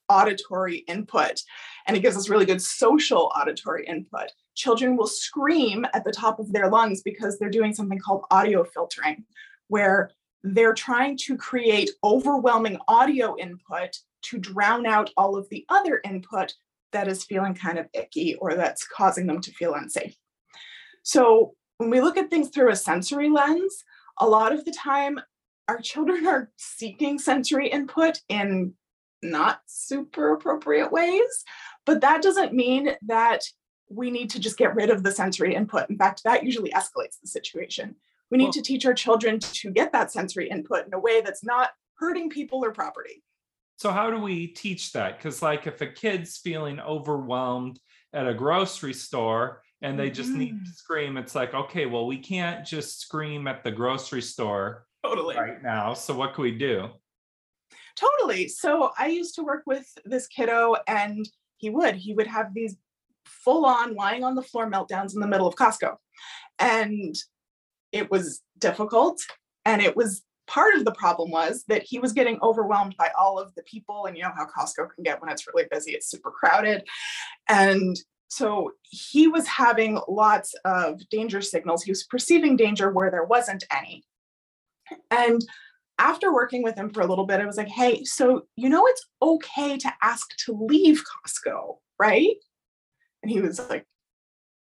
auditory 0.09 0.79
input 0.89 1.41
and 1.87 1.97
it 1.97 2.01
gives 2.01 2.17
us 2.17 2.29
really 2.29 2.47
good 2.47 2.63
social 2.63 3.31
auditory 3.37 3.87
input. 3.87 4.31
Children 4.55 4.97
will 4.97 5.07
scream 5.07 5.87
at 5.95 6.05
the 6.05 6.13
top 6.13 6.39
of 6.41 6.53
their 6.53 6.71
lungs 6.71 7.03
because 7.03 7.39
they're 7.39 7.51
doing 7.51 7.75
something 7.75 7.99
called 7.99 8.25
audio 8.31 8.65
filtering, 8.65 9.25
where 9.69 10.11
they're 10.42 10.75
trying 10.75 11.16
to 11.16 11.37
create 11.37 11.90
overwhelming 12.04 12.78
audio 12.88 13.37
input 13.38 13.97
to 14.23 14.38
drown 14.38 14.87
out 14.87 15.11
all 15.16 15.37
of 15.37 15.49
the 15.50 15.64
other 15.68 16.00
input 16.04 16.54
that 16.92 17.09
is 17.09 17.25
feeling 17.25 17.54
kind 17.54 17.78
of 17.78 17.87
icky 17.92 18.35
or 18.37 18.54
that's 18.54 18.87
causing 18.87 19.26
them 19.26 19.40
to 19.40 19.52
feel 19.52 19.75
unsafe. 19.75 20.16
So 21.02 21.54
when 21.78 21.90
we 21.90 22.00
look 22.00 22.16
at 22.16 22.30
things 22.30 22.49
through 22.49 22.71
a 22.71 22.76
sensory 22.76 23.28
lens, 23.28 23.85
a 24.18 24.26
lot 24.26 24.52
of 24.52 24.64
the 24.64 24.73
time 24.73 25.21
our 25.68 25.80
children 25.80 26.26
are 26.26 26.50
seeking 26.57 27.18
sensory 27.18 27.68
input 27.68 28.21
in 28.28 28.75
not 29.23 29.61
super 29.66 30.33
appropriate 30.33 30.90
ways, 30.90 31.45
but 31.85 32.00
that 32.00 32.23
doesn't 32.23 32.54
mean 32.54 32.90
that 33.07 33.42
we 33.90 34.11
need 34.11 34.30
to 34.30 34.40
just 34.40 34.59
get 34.59 34.75
rid 34.75 34.90
of 34.90 35.02
the 35.02 35.12
sensory 35.12 35.54
input. 35.54 35.88
In 35.90 35.97
fact, 35.97 36.23
that 36.25 36.45
usually 36.45 36.71
escalates 36.71 37.21
the 37.21 37.28
situation. 37.28 37.97
We 38.31 38.39
need 38.39 38.45
well, 38.45 38.53
to 38.53 38.63
teach 38.63 38.85
our 38.87 38.95
children 38.95 39.39
to 39.41 39.71
get 39.71 39.93
that 39.93 40.13
sensory 40.13 40.51
input 40.51 40.87
in 40.87 40.95
a 40.95 40.99
way 40.99 41.21
that's 41.21 41.45
not 41.45 41.71
hurting 41.97 42.31
people 42.31 42.65
or 42.65 42.73
property. 42.73 43.23
So, 43.77 43.91
how 43.91 44.11
do 44.11 44.19
we 44.19 44.49
teach 44.49 44.93
that? 44.93 45.17
Because, 45.17 45.41
like, 45.41 45.67
if 45.67 45.81
a 45.81 45.87
kid's 45.87 46.37
feeling 46.39 46.81
overwhelmed 46.81 47.79
at 48.13 48.27
a 48.27 48.35
grocery 48.35 48.93
store 48.93 49.63
and 49.83 49.99
they 49.99 50.11
just 50.11 50.31
mm-hmm. 50.31 50.39
need 50.39 50.65
to 50.65 50.71
scream, 50.73 51.17
it's 51.17 51.35
like, 51.35 51.55
okay, 51.55 51.87
well, 51.87 52.07
we 52.07 52.19
can't 52.19 52.67
just 52.67 53.01
scream 53.01 53.47
at 53.47 53.63
the 53.63 53.71
grocery 53.71 54.23
store 54.23 54.87
totally 55.05 55.37
right 55.37 55.63
now. 55.63 55.95
So, 55.95 56.15
what 56.15 56.35
can 56.35 56.43
we 56.43 56.59
do? 56.59 56.91
Totally. 57.99 58.47
So 58.49 58.93
I 58.97 59.09
used 59.09 59.35
to 59.37 59.43
work 59.43 59.65
with 59.67 59.87
this 60.05 60.29
kiddo, 60.29 60.77
and 60.87 61.29
he 61.57 61.71
would 61.71 61.97
he 61.97 62.15
would 62.15 62.29
have 62.29 62.55
these 62.55 62.77
full 63.25 63.67
on 63.67 63.95
lying 63.95 64.23
on 64.23 64.35
the 64.35 64.43
floor 64.43 64.71
meltdowns 64.71 65.15
in 65.15 65.21
the 65.21 65.27
middle 65.27 65.47
of 65.47 65.57
Costco, 65.57 65.97
and 66.59 67.17
it 67.92 68.11
was 68.11 68.42
difficult. 68.59 69.21
And 69.64 69.83
it 69.83 69.97
was 69.97 70.23
part 70.47 70.75
of 70.75 70.85
the 70.85 70.92
problem 70.92 71.30
was 71.30 71.64
that 71.68 71.83
he 71.83 71.99
was 71.99 72.12
getting 72.12 72.38
overwhelmed 72.42 72.97
by 72.97 73.11
all 73.18 73.38
of 73.38 73.54
the 73.54 73.62
people, 73.62 74.07
and 74.07 74.16
you 74.16 74.23
know 74.23 74.33
how 74.37 74.47
Costco 74.47 74.95
can 74.95 75.04
get 75.04 75.21
when 75.21 75.30
it's 75.30 75.47
really 75.47 75.68
busy; 75.71 75.92
it's 75.92 76.11
super 76.11 76.30
crowded, 76.30 76.85
and 77.49 77.97
so 78.28 78.73
he 78.83 79.26
was 79.26 79.47
having 79.47 80.00
lots 80.07 80.54
of 80.64 81.00
danger 81.09 81.40
signals. 81.40 81.83
He 81.83 81.90
was 81.90 82.04
perceiving 82.04 82.57
danger 82.57 82.90
where 82.90 83.11
there 83.11 83.25
wasn't 83.25 83.64
any. 83.71 84.04
And 85.11 85.45
after 85.99 86.33
working 86.33 86.62
with 86.62 86.76
him 86.76 86.90
for 86.90 87.00
a 87.00 87.07
little 87.07 87.26
bit, 87.26 87.40
I 87.40 87.47
was 87.47 87.57
like, 87.57 87.68
hey, 87.68 88.04
so 88.04 88.42
you 88.57 88.68
know 88.68 88.87
it's 88.87 89.07
okay 89.21 89.78
to 89.78 89.92
ask 90.02 90.28
to 90.45 90.52
leave 90.52 91.02
Costco, 91.26 91.78
right? 91.99 92.37
And 93.23 93.33
he 93.33 93.40
was 93.40 93.59
like, 93.68 93.87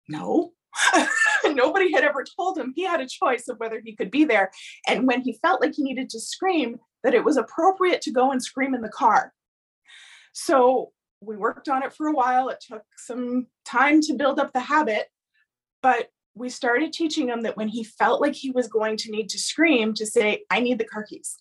no. 0.08 0.54
Nobody 1.56 1.92
had 1.92 2.04
ever 2.04 2.24
told 2.24 2.58
him 2.58 2.74
he 2.76 2.84
had 2.84 3.02
a 3.02 3.08
choice 3.08 3.48
of 3.48 3.58
whether 3.60 3.82
he 3.84 3.96
could 3.96 4.12
be 4.12 4.26
there. 4.26 4.52
And 4.88 5.08
when 5.08 5.22
he 5.22 5.40
felt 5.42 5.62
like 5.62 5.76
he 5.76 5.84
needed 5.84 6.10
to 6.12 6.20
scream, 6.20 6.78
that 7.04 7.14
it 7.14 7.24
was 7.24 7.38
appropriate 7.38 8.02
to 8.02 8.12
go 8.12 8.32
and 8.32 8.44
scream 8.44 8.74
in 8.74 8.82
the 8.82 8.90
car. 8.90 9.34
So 10.34 10.92
we 11.22 11.36
worked 11.36 11.70
on 11.70 11.84
it 11.84 11.94
for 11.94 12.08
a 12.08 12.14
while. 12.14 12.50
It 12.50 12.64
took 12.68 12.84
some 12.98 13.48
time 13.66 14.02
to 14.02 14.14
build 14.14 14.40
up 14.40 14.54
the 14.54 14.60
habit, 14.60 15.08
but 15.82 16.10
we 16.36 16.50
started 16.50 16.94
teaching 16.94 17.30
him 17.30 17.42
that 17.42 17.58
when 17.58 17.68
he 17.68 17.84
felt 17.84 18.22
like 18.22 18.36
he 18.36 18.52
was 18.52 18.68
going 18.68 18.98
to 18.98 19.12
need 19.12 19.30
to 19.30 19.40
scream, 19.40 19.94
to 19.96 20.06
say, 20.06 20.44
I 20.52 20.60
need 20.60 20.78
the 20.78 20.86
car 20.86 21.04
keys. 21.04 21.38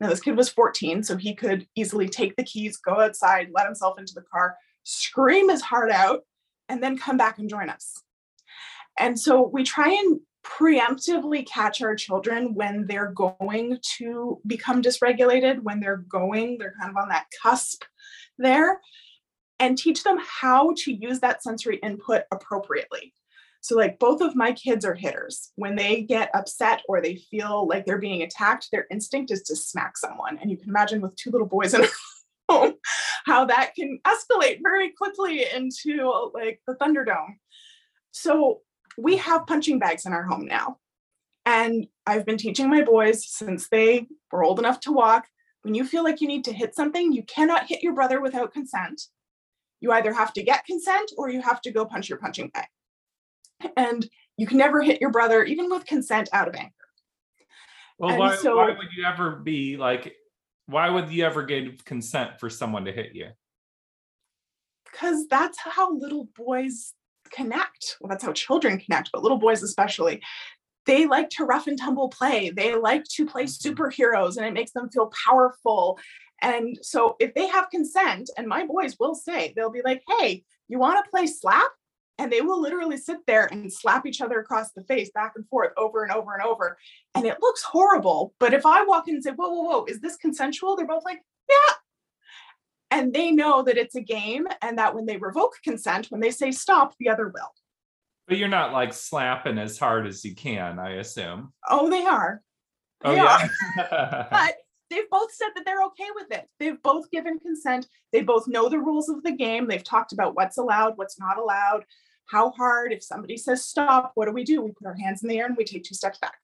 Now, 0.00 0.08
this 0.08 0.20
kid 0.20 0.36
was 0.36 0.48
14, 0.48 1.04
so 1.04 1.16
he 1.16 1.34
could 1.34 1.68
easily 1.76 2.08
take 2.08 2.34
the 2.34 2.42
keys, 2.42 2.76
go 2.76 3.00
outside, 3.00 3.50
let 3.54 3.66
himself 3.66 3.98
into 3.98 4.14
the 4.14 4.24
car, 4.32 4.56
scream 4.82 5.48
his 5.48 5.62
heart 5.62 5.92
out, 5.92 6.22
and 6.68 6.82
then 6.82 6.98
come 6.98 7.16
back 7.16 7.38
and 7.38 7.48
join 7.48 7.70
us. 7.70 8.02
And 8.98 9.18
so 9.18 9.48
we 9.52 9.64
try 9.64 9.90
and 9.90 10.20
preemptively 10.44 11.46
catch 11.46 11.82
our 11.82 11.96
children 11.96 12.54
when 12.54 12.86
they're 12.86 13.12
going 13.12 13.78
to 13.96 14.40
become 14.46 14.82
dysregulated, 14.82 15.62
when 15.62 15.80
they're 15.80 16.04
going, 16.08 16.58
they're 16.58 16.74
kind 16.80 16.90
of 16.90 17.02
on 17.02 17.08
that 17.08 17.26
cusp 17.42 17.82
there, 18.38 18.80
and 19.58 19.78
teach 19.78 20.04
them 20.04 20.18
how 20.20 20.74
to 20.76 20.92
use 20.92 21.20
that 21.20 21.42
sensory 21.42 21.76
input 21.76 22.22
appropriately. 22.32 23.14
So, 23.64 23.76
like, 23.76 23.98
both 23.98 24.20
of 24.20 24.36
my 24.36 24.52
kids 24.52 24.84
are 24.84 24.92
hitters. 24.92 25.50
When 25.56 25.74
they 25.74 26.02
get 26.02 26.30
upset 26.34 26.82
or 26.86 27.00
they 27.00 27.16
feel 27.16 27.66
like 27.66 27.86
they're 27.86 27.96
being 27.96 28.20
attacked, 28.20 28.68
their 28.70 28.86
instinct 28.90 29.30
is 29.30 29.42
to 29.44 29.56
smack 29.56 29.96
someone. 29.96 30.38
And 30.38 30.50
you 30.50 30.58
can 30.58 30.68
imagine 30.68 31.00
with 31.00 31.16
two 31.16 31.30
little 31.30 31.46
boys 31.46 31.72
in 31.72 31.86
home 32.50 32.74
how 33.24 33.46
that 33.46 33.74
can 33.74 34.00
escalate 34.06 34.58
very 34.62 34.90
quickly 34.90 35.46
into 35.54 36.30
like 36.34 36.60
the 36.66 36.74
Thunderdome. 36.74 37.36
So, 38.12 38.60
we 38.98 39.16
have 39.16 39.46
punching 39.46 39.78
bags 39.78 40.06
in 40.06 40.12
our 40.12 40.24
home 40.24 40.46
now. 40.46 40.78
And 41.46 41.86
I've 42.06 42.24
been 42.24 42.38
teaching 42.38 42.70
my 42.70 42.82
boys 42.82 43.28
since 43.28 43.68
they 43.68 44.06
were 44.32 44.44
old 44.44 44.58
enough 44.58 44.80
to 44.80 44.92
walk. 44.92 45.26
When 45.62 45.74
you 45.74 45.84
feel 45.84 46.04
like 46.04 46.20
you 46.20 46.28
need 46.28 46.44
to 46.44 46.52
hit 46.52 46.74
something, 46.74 47.12
you 47.12 47.22
cannot 47.24 47.66
hit 47.66 47.82
your 47.82 47.94
brother 47.94 48.20
without 48.20 48.52
consent. 48.52 49.02
You 49.80 49.92
either 49.92 50.12
have 50.12 50.32
to 50.34 50.42
get 50.42 50.64
consent 50.64 51.12
or 51.18 51.28
you 51.28 51.42
have 51.42 51.60
to 51.62 51.70
go 51.70 51.84
punch 51.84 52.08
your 52.08 52.18
punching 52.18 52.48
bag 52.48 52.66
and 53.76 54.08
you 54.36 54.46
can 54.46 54.58
never 54.58 54.82
hit 54.82 55.00
your 55.00 55.10
brother, 55.10 55.44
even 55.44 55.70
with 55.70 55.86
consent, 55.86 56.28
out 56.32 56.48
of 56.48 56.54
anger. 56.54 56.72
Well, 57.98 58.18
why, 58.18 58.36
so, 58.36 58.56
why 58.56 58.68
would 58.68 58.88
you 58.96 59.04
ever 59.04 59.36
be 59.36 59.76
like, 59.76 60.14
why 60.66 60.90
would 60.90 61.10
you 61.10 61.24
ever 61.24 61.44
give 61.44 61.84
consent 61.84 62.40
for 62.40 62.50
someone 62.50 62.84
to 62.86 62.92
hit 62.92 63.14
you? 63.14 63.28
Because 64.90 65.26
that's 65.28 65.58
how 65.58 65.96
little 65.96 66.28
boys 66.36 66.94
connect. 67.34 67.96
Well, 68.00 68.08
that's 68.08 68.24
how 68.24 68.32
children 68.32 68.78
connect, 68.78 69.10
but 69.12 69.22
little 69.22 69.38
boys 69.38 69.62
especially. 69.62 70.22
They 70.86 71.06
like 71.06 71.30
to 71.30 71.44
rough 71.44 71.66
and 71.66 71.78
tumble 71.78 72.08
play. 72.08 72.50
They 72.50 72.74
like 72.74 73.04
to 73.14 73.26
play 73.26 73.44
superheroes 73.44 74.36
and 74.36 74.44
it 74.44 74.52
makes 74.52 74.72
them 74.72 74.90
feel 74.90 75.10
powerful. 75.26 75.98
And 76.42 76.78
so 76.82 77.16
if 77.20 77.32
they 77.34 77.46
have 77.46 77.70
consent, 77.70 78.28
and 78.36 78.46
my 78.46 78.66
boys 78.66 78.96
will 79.00 79.14
say, 79.14 79.54
they'll 79.56 79.70
be 79.70 79.82
like, 79.82 80.02
hey, 80.18 80.44
you 80.68 80.78
want 80.78 81.02
to 81.02 81.10
play 81.10 81.26
slap? 81.26 81.70
and 82.18 82.30
they 82.30 82.40
will 82.40 82.60
literally 82.60 82.96
sit 82.96 83.18
there 83.26 83.46
and 83.50 83.72
slap 83.72 84.06
each 84.06 84.20
other 84.20 84.38
across 84.38 84.72
the 84.72 84.84
face 84.84 85.10
back 85.10 85.32
and 85.36 85.46
forth 85.48 85.72
over 85.76 86.02
and 86.02 86.12
over 86.12 86.32
and 86.34 86.42
over 86.42 86.78
and 87.14 87.26
it 87.26 87.38
looks 87.40 87.62
horrible 87.62 88.34
but 88.38 88.54
if 88.54 88.64
i 88.64 88.84
walk 88.84 89.08
in 89.08 89.14
and 89.14 89.24
say 89.24 89.30
whoa 89.30 89.48
whoa 89.48 89.62
whoa 89.62 89.84
is 89.86 90.00
this 90.00 90.16
consensual 90.16 90.76
they're 90.76 90.86
both 90.86 91.04
like 91.04 91.20
yeah 91.48 91.74
and 92.94 93.12
they 93.12 93.30
know 93.30 93.62
that 93.62 93.76
it's 93.76 93.94
a 93.94 94.00
game 94.00 94.46
and 94.62 94.78
that 94.78 94.94
when 94.94 95.04
they 95.06 95.16
revoke 95.16 95.54
consent 95.62 96.06
when 96.10 96.20
they 96.20 96.30
say 96.30 96.50
stop 96.50 96.94
the 96.98 97.08
other 97.08 97.28
will 97.28 97.52
but 98.26 98.38
you're 98.38 98.48
not 98.48 98.72
like 98.72 98.92
slapping 98.92 99.58
as 99.58 99.78
hard 99.78 100.06
as 100.06 100.24
you 100.24 100.34
can 100.34 100.78
i 100.78 100.92
assume 100.92 101.52
oh 101.68 101.90
they 101.90 102.04
are 102.04 102.42
oh, 103.04 103.12
they 103.12 103.20
oh, 103.20 103.24
yeah? 103.24 103.48
are 103.78 104.28
but 104.30 104.54
they've 104.90 105.10
both 105.10 105.32
said 105.32 105.48
that 105.56 105.64
they're 105.64 105.82
okay 105.82 106.08
with 106.14 106.30
it. 106.30 106.46
They've 106.60 106.80
both 106.82 107.10
given 107.10 107.38
consent. 107.38 107.86
They 108.12 108.22
both 108.22 108.46
know 108.46 108.68
the 108.68 108.78
rules 108.78 109.08
of 109.08 109.22
the 109.22 109.32
game. 109.32 109.66
They've 109.66 109.82
talked 109.82 110.12
about 110.12 110.36
what's 110.36 110.58
allowed, 110.58 110.92
what's 110.96 111.18
not 111.18 111.38
allowed 111.38 111.84
how 112.26 112.50
hard 112.50 112.92
if 112.92 113.02
somebody 113.02 113.36
says 113.36 113.64
stop 113.64 114.12
what 114.14 114.26
do 114.26 114.32
we 114.32 114.44
do? 114.44 114.62
We 114.62 114.72
put 114.72 114.86
our 114.86 114.94
hands 114.94 115.22
in 115.22 115.28
the 115.28 115.38
air 115.38 115.46
and 115.46 115.56
we 115.56 115.64
take 115.64 115.84
two 115.84 115.94
steps 115.94 116.18
back. 116.18 116.36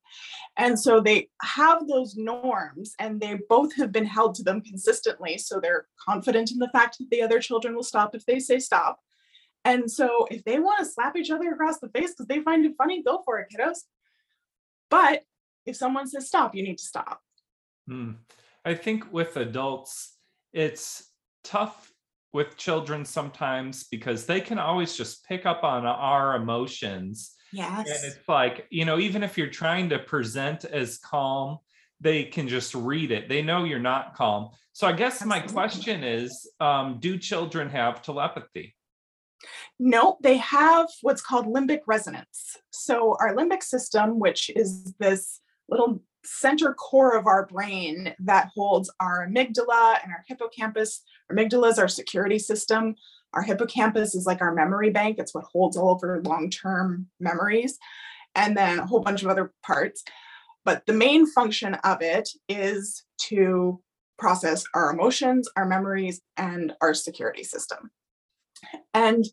And 0.56 0.78
so 0.78 1.00
they 1.00 1.28
have 1.42 1.86
those 1.86 2.16
norms 2.16 2.94
and 2.98 3.20
they 3.20 3.38
both 3.48 3.74
have 3.76 3.92
been 3.92 4.04
held 4.04 4.34
to 4.36 4.42
them 4.42 4.60
consistently. 4.60 5.38
So 5.38 5.60
they're 5.60 5.86
confident 6.08 6.50
in 6.50 6.58
the 6.58 6.70
fact 6.70 6.98
that 6.98 7.10
the 7.10 7.22
other 7.22 7.40
children 7.40 7.74
will 7.74 7.82
stop 7.82 8.14
if 8.14 8.26
they 8.26 8.40
say 8.40 8.58
stop. 8.58 9.00
And 9.64 9.90
so 9.90 10.26
if 10.30 10.44
they 10.44 10.58
want 10.58 10.80
to 10.80 10.90
slap 10.90 11.16
each 11.16 11.30
other 11.30 11.50
across 11.50 11.78
the 11.78 11.88
face 11.90 12.12
because 12.12 12.26
they 12.26 12.40
find 12.40 12.64
it 12.64 12.74
funny 12.76 13.02
go 13.02 13.22
for 13.24 13.38
it 13.38 13.48
kiddos. 13.54 13.78
But 14.90 15.22
if 15.66 15.76
someone 15.76 16.06
says 16.06 16.28
stop 16.28 16.54
you 16.54 16.62
need 16.62 16.78
to 16.78 16.84
stop. 16.84 17.20
Hmm. 17.88 18.12
i 18.64 18.74
think 18.74 19.12
with 19.12 19.36
adults 19.36 20.16
it's 20.52 21.10
tough 21.42 21.89
with 22.32 22.56
children 22.56 23.04
sometimes 23.04 23.84
because 23.84 24.26
they 24.26 24.40
can 24.40 24.58
always 24.58 24.96
just 24.96 25.24
pick 25.26 25.46
up 25.46 25.64
on 25.64 25.84
our 25.86 26.36
emotions. 26.36 27.32
Yes. 27.52 27.88
And 27.88 28.12
it's 28.12 28.28
like, 28.28 28.66
you 28.70 28.84
know, 28.84 28.98
even 28.98 29.22
if 29.22 29.36
you're 29.36 29.48
trying 29.48 29.88
to 29.90 29.98
present 29.98 30.64
as 30.64 30.98
calm, 30.98 31.58
they 32.00 32.24
can 32.24 32.48
just 32.48 32.74
read 32.74 33.10
it. 33.10 33.28
They 33.28 33.42
know 33.42 33.64
you're 33.64 33.78
not 33.78 34.14
calm. 34.14 34.50
So 34.72 34.86
I 34.86 34.92
guess 34.92 35.24
my 35.24 35.40
question 35.40 36.04
is 36.04 36.48
um, 36.60 36.98
do 37.00 37.18
children 37.18 37.68
have 37.70 38.02
telepathy? 38.02 38.74
No, 39.78 40.18
they 40.22 40.36
have 40.36 40.88
what's 41.02 41.22
called 41.22 41.46
limbic 41.46 41.80
resonance. 41.86 42.56
So, 42.70 43.16
our 43.18 43.34
limbic 43.34 43.62
system, 43.62 44.18
which 44.18 44.50
is 44.54 44.92
this 44.98 45.40
little 45.68 46.02
center 46.24 46.74
core 46.74 47.16
of 47.16 47.26
our 47.26 47.46
brain 47.46 48.14
that 48.20 48.50
holds 48.54 48.90
our 49.00 49.26
amygdala 49.26 50.02
and 50.02 50.12
our 50.12 50.24
hippocampus. 50.26 51.02
Our 51.28 51.36
amygdala 51.36 51.70
is 51.70 51.78
our 51.78 51.88
security 51.88 52.38
system. 52.38 52.94
Our 53.32 53.42
hippocampus 53.42 54.14
is 54.14 54.26
like 54.26 54.40
our 54.40 54.54
memory 54.54 54.90
bank, 54.90 55.18
it's 55.18 55.34
what 55.34 55.44
holds 55.44 55.76
all 55.76 55.92
of 55.92 56.02
our 56.02 56.20
long 56.22 56.50
term 56.50 57.06
memories, 57.20 57.78
and 58.34 58.56
then 58.56 58.80
a 58.80 58.86
whole 58.86 59.00
bunch 59.00 59.22
of 59.22 59.28
other 59.28 59.52
parts. 59.62 60.02
But 60.64 60.84
the 60.86 60.92
main 60.92 61.26
function 61.26 61.74
of 61.74 62.02
it 62.02 62.28
is 62.48 63.04
to 63.28 63.80
process 64.18 64.64
our 64.74 64.90
emotions, 64.90 65.48
our 65.56 65.64
memories, 65.64 66.20
and 66.36 66.74
our 66.80 66.92
security 66.92 67.44
system. 67.44 67.90
And 68.92 69.24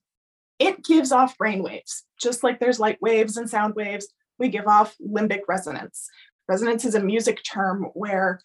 it 0.59 0.83
gives 0.83 1.11
off 1.11 1.37
brain 1.37 1.61
waves, 1.61 2.05
just 2.19 2.43
like 2.43 2.59
there's 2.59 2.79
light 2.79 2.97
waves 3.01 3.37
and 3.37 3.49
sound 3.49 3.75
waves. 3.75 4.07
We 4.39 4.49
give 4.49 4.67
off 4.67 4.95
limbic 5.05 5.41
resonance. 5.47 6.07
Resonance 6.47 6.85
is 6.85 6.95
a 6.95 7.03
music 7.03 7.41
term 7.43 7.87
where 7.93 8.39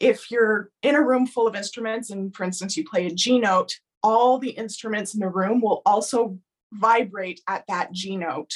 if 0.00 0.30
you're 0.30 0.70
in 0.82 0.94
a 0.94 1.02
room 1.02 1.26
full 1.26 1.46
of 1.46 1.54
instruments 1.54 2.10
and 2.10 2.34
for 2.34 2.44
instance 2.44 2.76
you 2.76 2.84
play 2.84 3.06
a 3.06 3.14
G 3.14 3.38
note, 3.38 3.78
all 4.02 4.38
the 4.38 4.50
instruments 4.50 5.14
in 5.14 5.20
the 5.20 5.28
room 5.28 5.60
will 5.60 5.82
also 5.84 6.38
vibrate 6.72 7.40
at 7.46 7.64
that 7.68 7.92
G 7.92 8.16
note 8.16 8.52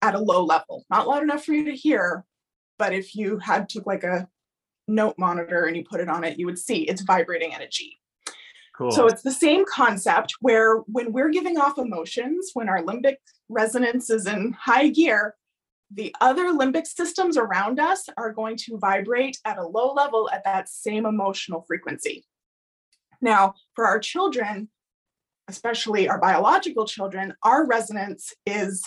at 0.00 0.14
a 0.14 0.18
low 0.18 0.44
level. 0.44 0.84
Not 0.90 1.06
loud 1.06 1.22
enough 1.22 1.44
for 1.44 1.52
you 1.52 1.64
to 1.66 1.76
hear, 1.76 2.24
but 2.78 2.92
if 2.92 3.14
you 3.14 3.38
had 3.38 3.68
to 3.70 3.82
like 3.86 4.02
a 4.02 4.28
note 4.88 5.14
monitor 5.18 5.66
and 5.66 5.76
you 5.76 5.84
put 5.84 6.00
it 6.00 6.08
on 6.08 6.24
it, 6.24 6.38
you 6.38 6.46
would 6.46 6.58
see 6.58 6.82
it's 6.82 7.02
vibrating 7.02 7.54
at 7.54 7.62
a 7.62 7.68
G. 7.68 7.98
Cool. 8.76 8.90
So 8.90 9.06
it's 9.06 9.22
the 9.22 9.30
same 9.30 9.64
concept 9.66 10.34
where 10.40 10.78
when 10.88 11.12
we're 11.12 11.28
giving 11.28 11.58
off 11.58 11.78
emotions, 11.78 12.50
when 12.54 12.68
our 12.68 12.82
limbic 12.82 13.16
resonance 13.48 14.08
is 14.08 14.26
in 14.26 14.56
high 14.58 14.88
gear, 14.88 15.36
the 15.94 16.14
other 16.20 16.52
limbic 16.52 16.86
systems 16.86 17.36
around 17.36 17.78
us 17.78 18.08
are 18.16 18.32
going 18.32 18.56
to 18.56 18.78
vibrate 18.78 19.38
at 19.44 19.58
a 19.58 19.66
low 19.66 19.92
level 19.92 20.30
at 20.32 20.44
that 20.44 20.68
same 20.68 21.06
emotional 21.06 21.64
frequency. 21.66 22.24
Now, 23.20 23.54
for 23.74 23.86
our 23.86 23.98
children, 23.98 24.68
especially 25.48 26.08
our 26.08 26.18
biological 26.18 26.86
children, 26.86 27.34
our 27.42 27.66
resonance 27.66 28.32
is 28.46 28.84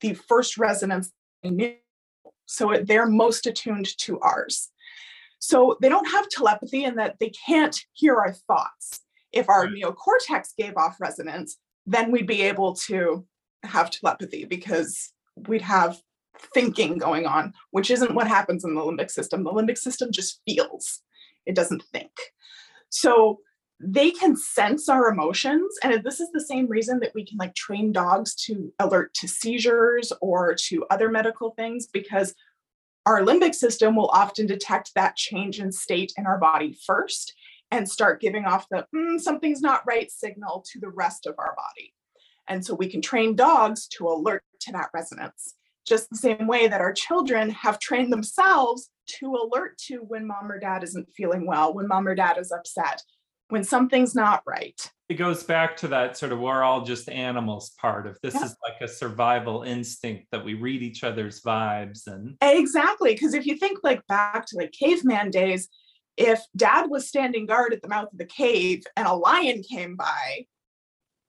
the 0.00 0.14
first 0.14 0.56
resonance 0.56 1.12
they 1.42 1.50
knew. 1.50 1.74
So 2.46 2.74
they're 2.82 3.06
most 3.06 3.46
attuned 3.46 3.88
to 3.98 4.20
ours. 4.20 4.70
So 5.38 5.76
they 5.80 5.88
don't 5.88 6.08
have 6.10 6.28
telepathy 6.28 6.84
in 6.84 6.96
that 6.96 7.16
they 7.18 7.30
can't 7.30 7.78
hear 7.92 8.16
our 8.16 8.32
thoughts. 8.32 9.00
If 9.32 9.48
our 9.48 9.66
neocortex 9.66 10.56
gave 10.56 10.76
off 10.76 11.00
resonance, 11.00 11.58
then 11.86 12.10
we'd 12.10 12.26
be 12.26 12.42
able 12.42 12.74
to 12.74 13.26
have 13.62 13.90
telepathy 13.90 14.44
because 14.44 15.12
we'd 15.48 15.62
have 15.62 15.98
thinking 16.54 16.98
going 16.98 17.26
on, 17.26 17.52
which 17.70 17.90
isn't 17.90 18.14
what 18.14 18.28
happens 18.28 18.64
in 18.64 18.74
the 18.74 18.80
limbic 18.80 19.10
system. 19.10 19.44
The 19.44 19.52
limbic 19.52 19.78
system 19.78 20.10
just 20.12 20.40
feels, 20.46 21.02
it 21.44 21.54
doesn't 21.54 21.82
think. 21.92 22.10
So 22.90 23.40
they 23.78 24.10
can 24.10 24.36
sense 24.36 24.88
our 24.88 25.08
emotions. 25.08 25.76
And 25.82 26.02
this 26.02 26.20
is 26.20 26.30
the 26.32 26.40
same 26.40 26.66
reason 26.66 26.98
that 27.00 27.12
we 27.14 27.26
can 27.26 27.36
like 27.36 27.54
train 27.54 27.92
dogs 27.92 28.34
to 28.46 28.72
alert 28.78 29.12
to 29.14 29.28
seizures 29.28 30.12
or 30.20 30.54
to 30.68 30.86
other 30.90 31.10
medical 31.10 31.50
things 31.50 31.86
because 31.86 32.34
our 33.04 33.20
limbic 33.20 33.54
system 33.54 33.94
will 33.94 34.08
often 34.08 34.46
detect 34.46 34.92
that 34.94 35.16
change 35.16 35.60
in 35.60 35.70
state 35.70 36.12
in 36.16 36.26
our 36.26 36.38
body 36.38 36.76
first 36.86 37.34
and 37.70 37.88
start 37.88 38.20
giving 38.20 38.44
off 38.44 38.66
the 38.70 38.86
"Mm, 38.94 39.20
something's 39.20 39.60
not 39.60 39.86
right 39.86 40.10
signal 40.10 40.64
to 40.72 40.80
the 40.80 40.88
rest 40.88 41.26
of 41.26 41.34
our 41.38 41.54
body. 41.54 41.92
And 42.48 42.64
so 42.64 42.74
we 42.74 42.88
can 42.88 43.02
train 43.02 43.36
dogs 43.36 43.86
to 43.88 44.08
alert 44.08 44.42
to 44.60 44.72
that 44.72 44.90
resonance, 44.94 45.54
just 45.86 46.10
the 46.10 46.16
same 46.16 46.46
way 46.46 46.68
that 46.68 46.80
our 46.80 46.92
children 46.92 47.50
have 47.50 47.78
trained 47.78 48.12
themselves 48.12 48.90
to 49.20 49.34
alert 49.34 49.78
to 49.78 49.98
when 49.98 50.26
mom 50.26 50.50
or 50.50 50.58
dad 50.58 50.82
isn't 50.82 51.08
feeling 51.16 51.46
well, 51.46 51.72
when 51.74 51.86
mom 51.86 52.08
or 52.08 52.14
dad 52.14 52.38
is 52.38 52.50
upset, 52.52 53.00
when 53.48 53.62
something's 53.62 54.14
not 54.14 54.42
right. 54.46 54.90
it 55.08 55.14
goes 55.14 55.44
back 55.44 55.76
to 55.76 55.86
that 55.86 56.16
sort 56.16 56.32
of 56.32 56.40
we're 56.40 56.64
all 56.64 56.82
just 56.82 57.08
animals 57.08 57.70
part 57.80 58.08
of 58.08 58.18
this 58.20 58.34
Yeah. 58.34 58.44
is 58.46 58.56
like 58.68 58.80
a 58.80 58.88
survival 58.92 59.62
instinct 59.62 60.26
that 60.32 60.44
we 60.44 60.54
read 60.54 60.82
each 60.82 61.04
other's 61.04 61.40
vibes 61.42 62.08
and 62.08 62.36
Exactly. 62.42 63.12
Because 63.14 63.32
if 63.34 63.46
you 63.46 63.56
think 63.56 63.78
like 63.84 64.04
back 64.08 64.46
to 64.46 64.56
like 64.56 64.72
caveman 64.72 65.30
days, 65.30 65.68
if 66.16 66.40
dad 66.56 66.86
was 66.90 67.06
standing 67.06 67.46
guard 67.46 67.72
at 67.72 67.82
the 67.82 67.88
mouth 67.88 68.08
of 68.10 68.18
the 68.18 68.24
cave 68.24 68.82
and 68.96 69.06
a 69.06 69.12
lion 69.14 69.62
came 69.62 69.94
by, 69.94 70.46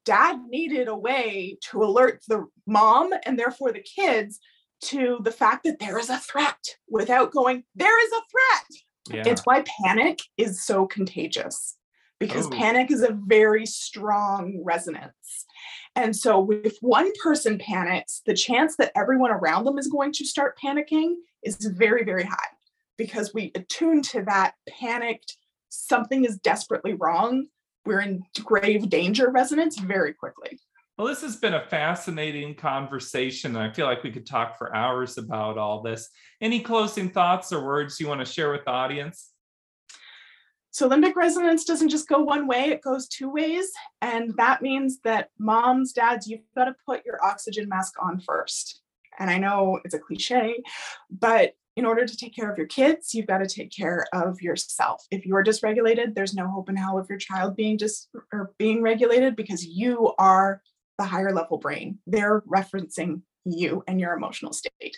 dad 0.07 0.35
needed 0.47 0.87
a 0.87 0.95
way 0.95 1.57
to 1.69 1.83
alert 1.83 2.15
the 2.27 2.39
mom 2.65 3.11
and 3.25 3.37
therefore 3.37 3.71
the 3.73 3.85
kids 3.97 4.39
to 4.81 5.19
the 5.23 5.31
fact 5.31 5.63
that 5.65 5.79
there 5.79 5.97
is 5.99 6.09
a 6.09 6.17
threat 6.29 6.63
without 6.89 7.31
going, 7.31 7.63
there 7.75 7.99
is 8.05 8.11
a 8.13 8.21
threat. 8.31 9.17
yeah 9.17 9.31
It's 9.31 9.41
why 9.47 9.63
panic 9.83 10.19
is 10.37 10.63
so 10.69 10.77
contagious 10.87 11.57
because 12.19 12.47
Oh. 12.47 12.51
panic 12.51 12.89
is 12.91 13.03
a 13.03 13.17
very 13.37 13.65
strong 13.65 14.43
resonance. 14.63 15.45
And 15.95 16.15
so, 16.15 16.31
if 16.69 16.75
one 16.81 17.11
person 17.23 17.57
panics, 17.57 18.21
the 18.25 18.33
chance 18.47 18.75
that 18.77 18.91
everyone 18.95 19.31
around 19.31 19.65
them 19.65 19.77
is 19.77 19.87
going 19.87 20.11
to 20.13 20.25
start 20.25 20.57
panicking 20.63 21.09
is 21.43 21.57
very, 21.85 22.03
very 22.11 22.23
high 22.23 22.51
because 22.97 23.33
we 23.33 23.51
attune 23.55 24.01
to 24.13 24.19
that 24.31 24.53
panicked, 24.69 25.37
something 25.69 26.21
is 26.25 26.37
desperately 26.51 26.93
wrong. 26.93 27.47
We're 27.87 28.01
in 28.01 28.23
grave 28.43 28.89
danger 28.89 29.31
resonance 29.31 29.79
very 29.79 30.13
quickly. 30.13 30.59
well 30.97 31.07
this 31.07 31.21
has 31.21 31.37
been 31.37 31.53
a 31.53 31.65
fascinating 31.67 32.53
conversation 32.55 33.55
and 33.55 33.63
i 33.63 33.71
feel 33.73 33.85
like 33.85 34.03
we 34.03 34.11
could 34.11 34.25
talk 34.25 34.57
for 34.57 34.75
hours 34.75 35.17
about 35.17 35.57
all 35.57 35.81
this 35.81 36.09
any 36.41 36.59
closing 36.59 37.09
thoughts 37.09 37.53
or 37.53 37.63
words 37.65 37.99
you 37.99 38.07
want 38.07 38.19
to 38.19 38.25
share 38.25 38.51
with 38.51 38.65
the 38.65 38.71
audience 38.71 39.31
So 40.71 40.87
limbic 40.87 41.15
resonance 41.15 41.63
doesn't 41.65 41.89
just 41.89 42.07
go 42.07 42.19
one 42.21 42.45
way, 42.45 42.63
it 42.75 42.81
goes 42.83 43.07
two 43.07 43.29
ways. 43.31 43.71
And 44.01 44.25
that 44.37 44.61
means 44.61 44.99
that 45.05 45.29
moms, 45.39 45.91
dads, 45.93 46.27
you've 46.27 46.41
got 46.55 46.65
to 46.65 46.75
put 46.85 47.03
your 47.03 47.17
oxygen 47.29 47.67
mask 47.67 47.93
on 47.99 48.19
first. 48.19 48.81
And 49.17 49.27
I 49.31 49.37
know 49.39 49.79
it's 49.83 49.95
a 49.95 49.99
cliche, 49.99 50.61
but 51.09 51.53
in 51.77 51.85
order 51.85 52.07
to 52.07 52.17
take 52.17 52.35
care 52.35 52.51
of 52.51 52.57
your 52.57 52.65
kids, 52.65 53.13
you've 53.13 53.27
got 53.27 53.37
to 53.37 53.45
take 53.45 53.71
care 53.71 54.03
of 54.11 54.41
yourself. 54.41 55.05
If 55.11 55.27
you're 55.27 55.43
dysregulated, 55.43 56.15
there's 56.15 56.33
no 56.33 56.47
hope 56.47 56.69
in 56.69 56.75
hell 56.75 56.97
of 56.97 57.07
your 57.07 57.19
child 57.19 57.55
being 57.55 57.77
dis 57.77 58.07
or 58.33 58.51
being 58.57 58.81
regulated 58.81 59.35
because 59.35 59.63
you 59.63 60.11
are 60.17 60.61
the 60.97 61.05
higher 61.05 61.31
level 61.31 61.59
brain. 61.59 61.99
They're 62.07 62.41
referencing 62.41 63.21
you 63.45 63.83
and 63.87 64.01
your 64.01 64.13
emotional 64.13 64.53
state. 64.53 64.97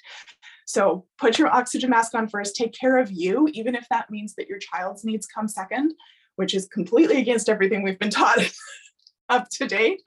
So 0.65 1.05
put 1.17 1.37
your 1.37 1.49
oxygen 1.53 1.89
mask 1.89 2.15
on 2.15 2.29
first, 2.29 2.55
take 2.55 2.73
care 2.73 2.97
of 2.97 3.11
you, 3.11 3.49
even 3.51 3.75
if 3.75 3.85
that 3.89 4.09
means 4.09 4.33
that 4.35 4.47
your 4.47 4.59
child's 4.59 5.03
needs 5.03 5.27
come 5.27 5.49
second, 5.49 5.93
which 6.37 6.55
is 6.55 6.69
completely 6.69 7.19
against 7.19 7.49
everything 7.49 7.83
we've 7.83 7.99
been 7.99 8.09
taught 8.09 8.39
up 9.29 9.49
to 9.49 9.67
date. 9.67 10.01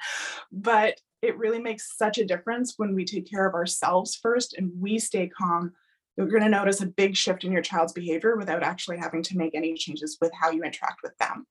But 0.50 0.98
it 1.20 1.36
really 1.36 1.60
makes 1.60 1.98
such 1.98 2.16
a 2.16 2.24
difference 2.24 2.74
when 2.78 2.94
we 2.94 3.04
take 3.04 3.30
care 3.30 3.46
of 3.46 3.54
ourselves 3.54 4.16
first 4.16 4.54
and 4.54 4.72
we 4.80 4.98
stay 4.98 5.28
calm. 5.28 5.72
You're 6.16 6.28
going 6.28 6.42
to 6.42 6.48
notice 6.48 6.80
a 6.82 6.86
big 6.86 7.16
shift 7.16 7.44
in 7.44 7.52
your 7.52 7.62
child's 7.62 7.92
behavior 7.92 8.36
without 8.36 8.62
actually 8.62 8.98
having 8.98 9.22
to 9.24 9.36
make 9.36 9.54
any 9.54 9.74
changes 9.74 10.18
with 10.20 10.30
how 10.38 10.50
you 10.50 10.62
interact 10.62 11.00
with 11.02 11.16
them. 11.18 11.46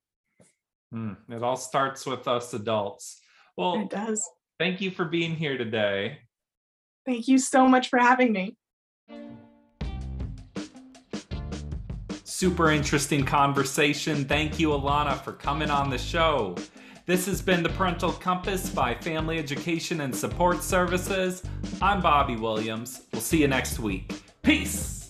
Hmm, 0.92 1.12
it 1.32 1.42
all 1.42 1.56
starts 1.56 2.04
with 2.06 2.28
us 2.28 2.52
adults 2.52 3.20
well 3.56 3.80
It 3.80 3.88
does. 3.88 4.28
thank 4.58 4.80
you 4.82 4.90
for 4.90 5.06
being 5.06 5.34
here 5.34 5.56
today 5.56 6.18
Thank 7.06 7.28
you 7.28 7.38
so 7.38 7.66
much 7.66 7.88
for 7.88 7.98
having 7.98 8.30
me. 8.32 8.56
Super 12.24 12.70
interesting 12.70 13.24
conversation. 13.24 14.24
Thank 14.24 14.60
you, 14.60 14.68
Allana, 14.68 15.20
for 15.20 15.32
coming 15.32 15.68
on 15.70 15.90
the 15.90 15.98
show. 15.98 16.54
This 17.06 17.26
has 17.26 17.42
been 17.42 17.62
the 17.64 17.70
Parental 17.70 18.12
Compass 18.12 18.70
by 18.70 18.94
Family 18.94 19.38
Education 19.38 20.02
and 20.02 20.14
Support 20.14 20.62
Services. 20.62 21.42
I'm 21.80 22.00
Bobby 22.00 22.36
Williams. 22.36 23.02
We'll 23.12 23.20
see 23.22 23.40
you 23.40 23.48
next 23.48 23.80
week. 23.80 24.22
Peace. 24.42 25.01